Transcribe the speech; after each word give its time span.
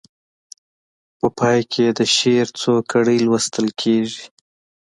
په 1.19 1.27
پای 1.37 1.59
کې 1.71 1.81
یې 1.87 1.91
د 1.99 2.01
شعر 2.15 2.47
څو 2.59 2.71
کړۍ 2.91 3.17
لوستل 3.25 3.67
کیږي. 3.81 4.23